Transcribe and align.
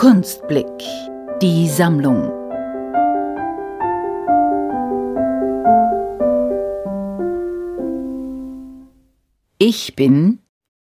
Kunstblick. 0.00 0.64
Die 1.42 1.68
Sammlung. 1.68 2.32
Ich 9.58 9.94
bin 9.96 10.38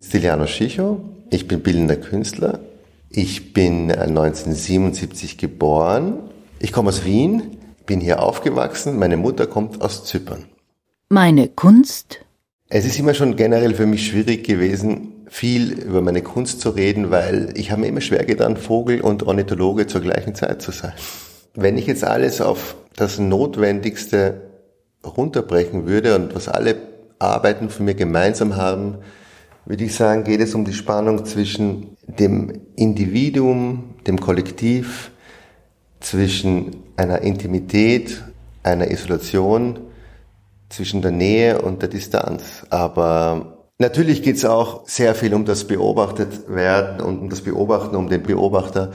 Stiliano 0.04 0.46
Schicho, 0.46 1.00
ich 1.30 1.48
bin 1.48 1.62
bildender 1.62 1.96
Künstler. 1.96 2.60
Ich 3.08 3.54
bin 3.54 3.90
1977 3.90 5.38
geboren. 5.38 6.18
Ich 6.58 6.72
komme 6.72 6.90
aus 6.90 7.06
Wien, 7.06 7.56
bin 7.86 8.02
hier 8.02 8.22
aufgewachsen. 8.22 8.98
Meine 8.98 9.16
Mutter 9.16 9.46
kommt 9.46 9.80
aus 9.80 10.04
Zypern. 10.04 10.44
meine 11.08 11.48
Kunst, 11.48 12.20
Es 12.68 12.84
ist 12.84 12.98
immer 12.98 13.14
schon 13.14 13.34
generell 13.36 13.74
für 13.74 13.86
mich 13.86 14.08
schwierig 14.08 14.44
gewesen, 14.46 15.15
viel 15.28 15.72
über 15.72 16.02
meine 16.02 16.22
Kunst 16.22 16.60
zu 16.60 16.70
reden, 16.70 17.10
weil 17.10 17.52
ich 17.56 17.70
habe 17.70 17.82
mir 17.82 17.88
immer 17.88 18.00
schwer 18.00 18.24
getan, 18.24 18.56
Vogel 18.56 19.00
und 19.00 19.24
Ornithologe 19.24 19.86
zur 19.86 20.00
gleichen 20.00 20.34
Zeit 20.34 20.62
zu 20.62 20.70
sein. 20.70 20.92
Wenn 21.54 21.78
ich 21.78 21.86
jetzt 21.86 22.04
alles 22.04 22.40
auf 22.40 22.76
das 22.96 23.18
Notwendigste 23.18 24.42
runterbrechen 25.04 25.86
würde 25.86 26.14
und 26.14 26.34
was 26.34 26.48
alle 26.48 26.76
Arbeiten 27.18 27.70
von 27.70 27.86
mir 27.86 27.94
gemeinsam 27.94 28.56
haben, 28.56 28.98
würde 29.64 29.84
ich 29.84 29.94
sagen, 29.94 30.24
geht 30.24 30.40
es 30.40 30.54
um 30.54 30.64
die 30.64 30.72
Spannung 30.72 31.24
zwischen 31.24 31.96
dem 32.06 32.60
Individuum, 32.76 33.94
dem 34.06 34.20
Kollektiv, 34.20 35.10
zwischen 36.00 36.84
einer 36.96 37.22
Intimität, 37.22 38.22
einer 38.62 38.90
Isolation, 38.90 39.80
zwischen 40.68 41.02
der 41.02 41.10
Nähe 41.10 41.62
und 41.62 41.82
der 41.82 41.88
Distanz. 41.88 42.64
Aber 42.70 43.55
natürlich 43.78 44.22
geht 44.22 44.36
es 44.36 44.44
auch 44.44 44.88
sehr 44.88 45.14
viel 45.14 45.34
um 45.34 45.44
das 45.44 45.66
Beobachtetwerden 45.66 47.00
und 47.00 47.18
um 47.18 47.30
das 47.30 47.40
Beobachten, 47.42 47.96
um 47.96 48.08
den 48.08 48.22
Beobachter. 48.22 48.92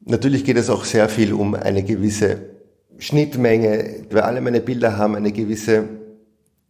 Natürlich 0.00 0.44
geht 0.44 0.56
es 0.56 0.70
auch 0.70 0.84
sehr 0.84 1.08
viel 1.08 1.32
um 1.32 1.54
eine 1.54 1.82
gewisse 1.82 2.50
Schnittmenge, 2.98 4.06
weil 4.10 4.22
alle 4.22 4.40
meine 4.40 4.60
Bilder 4.60 4.96
haben 4.96 5.14
eine 5.16 5.32
gewisse 5.32 5.88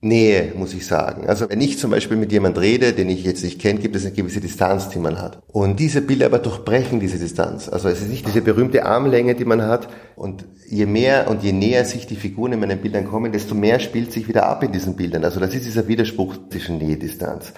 Nähe, 0.04 0.52
muss 0.56 0.74
ich 0.74 0.86
sagen. 0.86 1.26
Also 1.28 1.48
wenn 1.48 1.60
ich 1.60 1.78
zum 1.78 1.90
Beispiel 1.90 2.16
mit 2.16 2.30
jemand 2.30 2.58
rede, 2.58 2.92
den 2.92 3.08
ich 3.08 3.24
jetzt 3.24 3.42
nicht 3.42 3.60
kenne, 3.60 3.80
gibt 3.80 3.96
es 3.96 4.04
eine 4.04 4.14
gewisse 4.14 4.40
Distanz, 4.40 4.88
die 4.90 4.98
man 4.98 5.20
hat. 5.20 5.42
Und 5.48 5.80
diese 5.80 6.02
Bilder 6.02 6.26
aber 6.26 6.38
durchbrechen 6.38 7.00
diese 7.00 7.18
Distanz. 7.18 7.68
Also 7.68 7.88
es 7.88 8.00
ist 8.00 8.10
nicht 8.10 8.26
diese 8.26 8.42
berühmte 8.42 8.84
Armlänge, 8.84 9.34
die 9.34 9.44
man 9.44 9.62
hat. 9.62 9.88
Und 10.14 10.44
je 10.68 10.86
mehr 10.86 11.28
und 11.28 11.42
je 11.42 11.52
näher 11.52 11.84
sich 11.84 12.06
die 12.06 12.16
Figuren 12.16 12.52
in 12.52 12.60
meinen 12.60 12.80
Bildern 12.80 13.06
kommen, 13.06 13.32
desto 13.32 13.54
mehr 13.54 13.80
spielt 13.80 14.12
sich 14.12 14.28
wieder 14.28 14.46
ab 14.46 14.62
in 14.62 14.72
diesen 14.72 14.94
Bildern. 14.94 15.24
Also 15.24 15.40
das 15.40 15.54
ist 15.54 15.64
dieser 15.66 15.88
Widerspruch 15.88 16.36
zwischen 16.50 16.78
Nähe, 16.78 16.96
Distanz. 16.96 17.52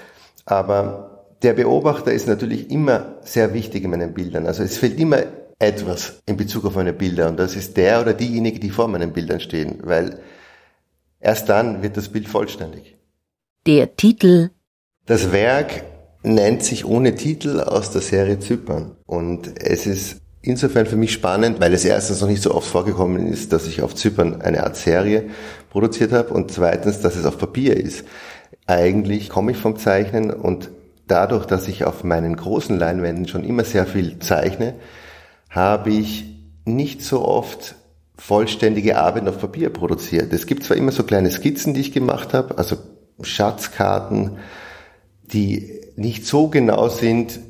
Aber 0.45 1.27
der 1.43 1.53
Beobachter 1.53 2.13
ist 2.13 2.29
natürlich 2.29 2.71
immer 2.71 3.17
sehr 3.23 3.53
wichtig 3.53 3.85
in 3.85 3.91
meinen 3.91 4.15
Bildern. 4.15 4.47
Also 4.47 4.63
es 4.63 4.79
fehlt 4.79 4.99
immer 5.01 5.19
etwas 5.59 6.21
in 6.27 6.37
Bezug 6.37 6.65
auf 6.65 6.77
meine 6.77 6.93
Bilder. 6.93 7.29
Und 7.29 7.39
das 7.39 7.57
ist 7.57 7.77
der 7.77 8.01
oder 8.01 8.15
diejenige, 8.15 8.61
die 8.61 8.71
vor 8.71 8.89
meinen 8.89 9.13
Bildern 9.13 9.41
stehen. 9.41 9.81
Weil 9.83 10.21
erst 11.21 11.49
dann 11.49 11.83
wird 11.83 11.97
das 11.97 12.09
Bild 12.09 12.29
vollständig. 12.29 12.97
der 13.67 13.97
Titel, 13.97 14.51
Das 15.07 15.33
Werk 15.33 15.85
nennt 16.23 16.63
sich 16.63 16.85
ohne 16.85 17.15
Titel 17.15 17.61
aus 17.61 17.91
der 17.93 18.01
Serie 18.01 18.41
Zypern. 18.41 18.97
Und 19.07 19.61
es 19.61 19.87
ist 19.87 20.21
insofern 20.43 20.87
für 20.87 20.97
mich 20.97 21.13
spannend, 21.13 21.61
weil 21.61 21.73
es 21.73 21.85
erstens 21.85 22.21
noch 22.21 22.29
nicht 22.29 22.43
so 22.43 22.55
oft 22.55 22.69
vorgekommen 22.69 23.27
ist, 23.27 23.53
dass 23.53 23.67
ich 23.67 23.83
auf 23.83 23.95
Zypern 23.95 24.41
eine 24.43 24.65
Art 24.65 24.77
Serie 24.77 25.31
produziert 25.71 26.13
habe 26.13 26.33
und 26.35 26.51
zweitens, 26.51 27.01
dass 27.01 27.17
es 27.17 27.25
auf 27.25 27.39
Papier 27.39 27.77
ist. 27.77 28.05
Eigentlich 28.67 29.29
komme 29.29 29.53
ich 29.53 29.57
vom 29.57 29.77
Zeichnen 29.77 30.31
und 30.31 30.71
dadurch, 31.07 31.47
dass 31.47 31.69
ich 31.69 31.85
auf 31.85 32.05
meinen 32.05 32.37
großen 32.37 32.79
Leinwänden 32.79 33.29
schon 33.29 33.45
immer 33.45 33.65
sehr 33.65 33.87
viel 33.87 34.19
zeichne, 34.19 34.75
habe 35.51 35.91
ich 35.91 36.25
nicht 36.65 37.03
so 37.03 37.25
oft 37.25 37.77
vollständige 38.19 38.99
Arbeiten 38.99 39.29
auf 39.29 39.39
Papier 39.39 39.71
produziert. 39.71 40.33
Es 40.33 40.47
gibt 40.47 40.65
zwar 40.65 40.77
immer 40.77 40.93
so 40.93 41.03
kleine 41.03 41.31
Skizzen, 41.31 41.75
die 41.75 41.81
ich 41.81 41.93
gemacht 41.93 42.35
habe, 42.35 42.59
also 42.59 42.77
Schatzkarten, 43.21 44.39
die 45.23 45.81
nicht 45.97 46.27
so 46.27 46.49
genau 46.49 46.89
sind, 46.89 47.41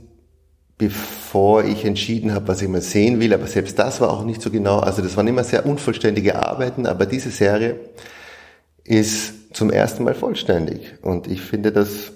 bevor 0.78 1.64
ich 1.64 1.84
entschieden 1.84 2.34
habe, 2.34 2.48
was 2.48 2.62
ich 2.62 2.68
mal 2.68 2.80
sehen 2.80 3.20
will, 3.20 3.32
aber 3.32 3.46
selbst 3.46 3.78
das 3.78 4.00
war 4.00 4.10
auch 4.10 4.24
nicht 4.24 4.42
so 4.42 4.50
genau. 4.50 4.80
Also 4.80 5.02
das 5.02 5.16
waren 5.16 5.26
immer 5.26 5.44
sehr 5.44 5.64
unvollständige 5.66 6.36
Arbeiten, 6.36 6.86
aber 6.86 7.06
diese 7.06 7.30
Serie 7.30 7.80
ist 8.84 9.54
zum 9.54 9.70
ersten 9.70 10.04
Mal 10.04 10.14
vollständig 10.14 10.94
und 11.02 11.28
ich 11.28 11.40
finde 11.40 11.72
das 11.72 12.12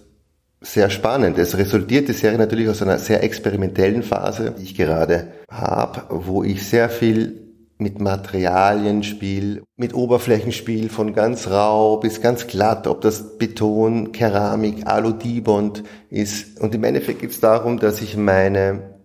sehr 0.61 0.91
spannend. 0.91 1.39
Es 1.39 1.57
resultiert 1.57 2.09
die 2.09 2.13
Serie 2.13 2.39
natürlich 2.39 2.69
aus 2.69 2.83
einer 2.83 2.99
sehr 2.99 3.23
experimentellen 3.23 4.03
Phase, 4.03 4.55
die 4.59 4.65
ich 4.65 4.75
gerade 4.75 5.29
habe, 5.51 6.05
wo 6.11 6.45
ich 6.45 6.69
sehr 6.69 6.91
viel 6.91 7.50
mit 7.81 8.01
Materialien 8.01 9.03
spiel, 9.03 9.63
mit 9.77 9.95
Oberflächenspiel 9.95 10.89
von 10.89 11.13
ganz 11.13 11.49
rau 11.49 11.97
bis 11.97 12.21
ganz 12.21 12.47
glatt, 12.47 12.87
ob 12.87 13.01
das 13.01 13.39
Beton, 13.39 14.13
Keramik, 14.13 14.87
Alu-Dibond 14.87 15.83
ist. 16.11 16.61
Und 16.61 16.75
im 16.75 16.85
Endeffekt 16.85 17.21
geht 17.21 17.31
es 17.31 17.41
darum, 17.41 17.79
dass 17.79 18.01
ich 18.01 18.17
meine 18.17 19.01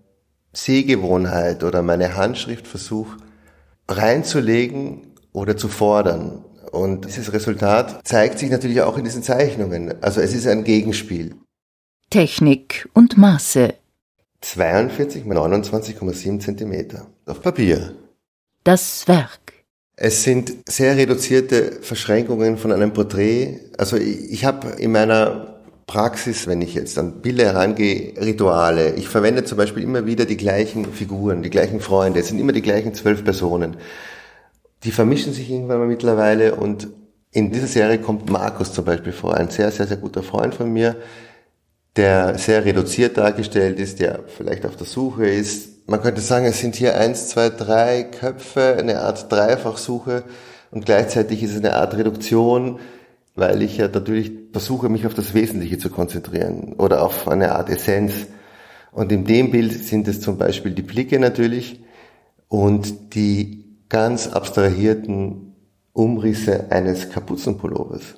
Sehgewohnheit 0.53 1.64
oder 1.64 1.81
meine 1.81 2.16
Handschrift 2.16 2.68
versuche 2.68 3.18
reinzulegen 3.88 5.14
oder 5.31 5.58
zu 5.58 5.68
fordern. 5.68 6.44
Und 6.72 7.06
dieses 7.06 7.31
Resultat 7.31 8.00
zeigt 8.03 8.40
sich 8.40 8.50
natürlich 8.50 8.81
auch 8.81 8.97
in 8.97 9.03
diesen 9.03 9.24
Zeichnungen. 9.24 9.94
Also 10.02 10.22
es 10.22 10.34
ist 10.34 10.47
ein 10.47 10.64
Gegenspiel. 10.64 11.35
Technik 12.09 12.90
und 12.94 13.18
Maße, 13.18 13.74
42 14.46 15.25
mal 15.25 15.38
29,7 15.38 16.40
Zentimeter 16.40 17.08
auf 17.25 17.41
Papier. 17.41 17.96
Das 18.66 19.08
Werk, 19.08 19.53
Es 19.96 20.24
sind 20.24 20.53
sehr 20.68 20.98
reduzierte 20.98 21.80
Verschränkungen 21.81 22.58
von 22.58 22.74
einem 22.74 22.92
Porträt. 22.92 23.62
Also 23.78 23.96
ich, 23.96 24.31
ich 24.31 24.46
habe 24.46 24.72
in 24.78 24.92
meiner 24.92 25.62
Praxis, 25.88 26.48
wenn 26.48 26.62
ich 26.62 26.74
jetzt 26.74 26.98
an 26.98 27.22
Bilder 27.22 27.46
herangehe, 27.46 28.14
Rituale. 28.20 28.96
Ich 28.96 29.08
verwende 29.08 29.46
zum 29.46 29.58
Beispiel 29.58 29.84
immer 29.84 30.06
wieder 30.06 30.26
die 30.26 30.36
gleichen 30.36 30.92
Figuren, 30.92 31.44
die 31.44 31.52
gleichen 31.52 31.80
Freunde. 31.80 32.20
Es 32.20 32.28
sind 32.28 32.40
immer 32.40 32.52
die 32.52 32.64
gleichen 32.64 32.94
zwölf 32.94 33.24
Personen. 33.24 33.78
Die 34.84 34.92
vermischen 34.92 35.32
sich 35.32 35.50
irgendwann 35.50 35.80
mal 35.80 35.88
mittlerweile 35.88 36.56
und 36.56 36.88
in 37.32 37.52
dieser 37.52 37.68
Serie 37.68 38.00
kommt 38.00 38.30
Markus 38.30 38.74
zum 38.74 38.86
Beispiel 38.86 39.14
vor, 39.14 39.36
ein 39.36 39.50
sehr, 39.50 39.72
sehr, 39.72 39.88
sehr 39.88 39.97
guter 39.97 40.24
Freund 40.24 40.56
von 40.56 40.72
mir, 40.74 40.96
der 41.96 42.38
sehr 42.38 42.66
reduziert 42.66 43.18
dargestellt 43.18 43.80
ist, 43.80 44.00
der 44.00 44.24
vielleicht 44.28 44.66
auf 44.66 44.76
der 44.76 44.88
Suche 44.88 45.28
ist. 45.28 45.75
Man 45.88 46.01
könnte 46.01 46.22
sagen, 46.22 46.46
es 46.46 46.59
sind 46.59 46.75
hier 46.75 46.97
eins, 46.97 47.28
zwei, 47.28 47.50
drei 47.50 48.03
Köpfe, 48.03 48.75
eine 48.79 49.01
Art 49.01 49.31
Dreifachsuche 49.31 50.23
und 50.72 50.85
gleichzeitig 50.85 51.44
ist 51.44 51.51
es 51.51 51.57
eine 51.57 51.75
Art 51.75 51.96
Reduktion, 51.96 52.79
weil 53.35 53.62
ich 53.62 53.78
ja 53.78 53.88
natürlich 53.88 54.31
versuche, 54.51 54.90
mich 54.90 55.06
auf 55.06 55.13
das 55.13 55.35
Wesentliche 55.35 55.78
zu 55.78 55.91
konzentrieren 55.91 56.73
oder 56.78 57.03
auf 57.03 57.28
eine 57.28 57.53
Art 57.53 57.69
Essenz. 57.69 58.13
Und 58.91 59.12
in 59.12 59.25
dem 59.25 59.51
Bild 59.51 59.73
sind 59.73 60.07
es 60.07 60.22
zum 60.22 60.38
Beispiel 60.38 60.72
die 60.72 60.81
Blicke 60.81 61.19
natürlich 61.19 61.84
und 62.47 63.13
die 63.13 63.66
ganz 63.88 64.28
abstrahierten 64.28 65.53
Umrisse 65.94 66.72
eines 66.72 67.09
Kapuzenpullovers 67.12 68.16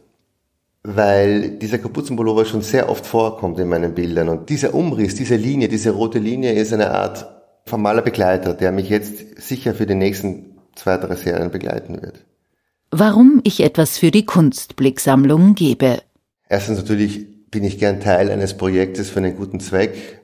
weil 0.89 1.57
dieser 1.57 1.79
Kapuzenpullover 1.79 2.45
schon 2.45 2.61
sehr 2.61 2.89
oft 2.89 3.05
vorkommt 3.05 3.59
in 3.59 3.67
meinen 3.67 3.93
Bildern. 3.93 4.29
Und 4.29 4.49
dieser 4.49 4.73
Umriss, 4.73 5.15
diese 5.15 5.35
Linie, 5.35 5.67
diese 5.67 5.91
rote 5.91 6.17
Linie 6.17 6.53
ist 6.53 6.71
eine 6.71 6.91
Art 6.91 7.36
formaler 7.67 8.01
Begleiter, 8.01 8.53
der 8.53 8.71
mich 8.71 8.89
jetzt 8.89 9.41
sicher 9.41 9.73
für 9.75 9.85
die 9.85 9.95
nächsten 9.95 10.57
zwei, 10.75 10.97
drei 10.97 11.15
Serien 11.15 11.51
begleiten 11.51 12.01
wird. 12.01 12.25
warum 12.91 13.41
ich 13.43 13.61
etwas 13.61 13.97
für 13.97 14.11
die 14.11 14.25
Kunstblicksammlung 14.25 15.55
gebe, 15.55 15.99
Erstens 16.49 16.77
natürlich 16.77 17.49
bin 17.51 17.63
ich 17.63 17.77
gern 17.77 17.99
Teil 17.99 18.29
eines 18.31 18.55
Projektes 18.55 19.09
für 19.09 19.19
einen 19.19 19.35
guten 19.35 19.59
Zweck. 19.59 20.21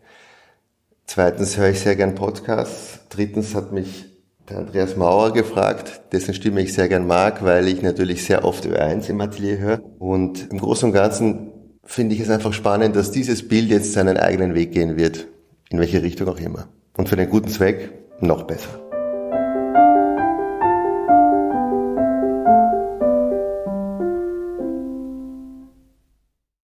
Zweitens 1.06 1.58
höre 1.58 1.70
ich 1.70 1.82
sehr 1.82 1.96
gern 1.96 2.16
Podcasts. 2.16 3.02
Drittens 3.10 3.56
hat 3.56 3.74
mich 3.74 4.06
der 4.50 4.60
Andreas 4.60 4.96
Maurer 4.96 5.34
gefragt, 5.34 6.02
dessen 6.14 6.34
Stimme 6.34 6.62
ich 6.62 6.74
sehr 6.74 6.88
gern 6.88 7.08
mag, 7.08 7.44
weil 7.44 7.68
ich 7.68 7.82
natürlich 7.82 8.24
sehr 8.24 8.46
oft 8.46 8.66
Ö1 8.66 9.10
im 9.10 9.20
Atelier 9.22 9.58
höre. 9.58 9.82
Und 10.00 10.50
im 10.52 10.60
Großen 10.60 10.90
und 10.90 10.94
Ganzen 10.94 11.52
finde 11.84 12.16
ich 12.16 12.22
es 12.22 12.30
einfach 12.30 12.54
spannend, 12.54 12.96
dass 12.96 13.12
dieses 13.12 13.48
Bild 13.48 13.70
jetzt 13.70 13.94
seinen 13.94 14.18
eigenen 14.18 14.56
Weg 14.56 14.72
gehen 14.72 14.96
wird, 14.96 15.28
in 15.70 15.80
welche 15.80 16.02
Richtung 16.02 16.30
auch 16.30 16.40
immer. 16.40 16.70
Und 16.96 17.10
für 17.10 17.16
den 17.16 17.30
guten 17.30 17.50
Zweck 17.50 17.92
noch 18.20 18.44
besser. 18.44 18.83